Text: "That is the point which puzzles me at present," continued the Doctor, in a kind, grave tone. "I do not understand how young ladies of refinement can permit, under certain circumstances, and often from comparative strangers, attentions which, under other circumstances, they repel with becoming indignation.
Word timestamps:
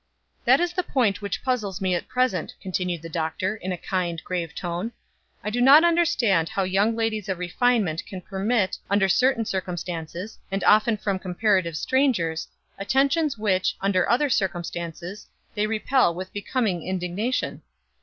"That 0.45 0.59
is 0.59 0.73
the 0.73 0.81
point 0.81 1.21
which 1.21 1.43
puzzles 1.43 1.79
me 1.79 1.93
at 1.93 2.07
present," 2.07 2.55
continued 2.59 3.03
the 3.03 3.07
Doctor, 3.07 3.57
in 3.57 3.71
a 3.71 3.77
kind, 3.77 4.19
grave 4.23 4.55
tone. 4.55 4.93
"I 5.43 5.51
do 5.51 5.61
not 5.61 5.83
understand 5.83 6.49
how 6.49 6.63
young 6.63 6.95
ladies 6.95 7.29
of 7.29 7.37
refinement 7.37 8.07
can 8.07 8.19
permit, 8.19 8.79
under 8.89 9.07
certain 9.07 9.45
circumstances, 9.45 10.39
and 10.49 10.63
often 10.63 10.97
from 10.97 11.19
comparative 11.19 11.77
strangers, 11.77 12.47
attentions 12.79 13.37
which, 13.37 13.75
under 13.79 14.09
other 14.09 14.27
circumstances, 14.31 15.27
they 15.53 15.67
repel 15.67 16.15
with 16.15 16.33
becoming 16.33 16.81
indignation. 16.81 17.61